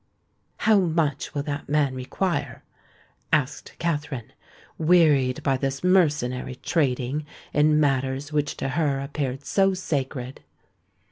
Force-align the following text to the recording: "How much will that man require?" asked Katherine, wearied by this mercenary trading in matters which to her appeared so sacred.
"How 0.57 0.79
much 0.79 1.35
will 1.35 1.43
that 1.43 1.69
man 1.69 1.93
require?" 1.93 2.63
asked 3.31 3.73
Katherine, 3.77 4.33
wearied 4.79 5.43
by 5.43 5.57
this 5.57 5.83
mercenary 5.83 6.55
trading 6.55 7.23
in 7.53 7.79
matters 7.79 8.33
which 8.33 8.57
to 8.57 8.69
her 8.69 8.99
appeared 8.99 9.45
so 9.45 9.75
sacred. 9.75 10.41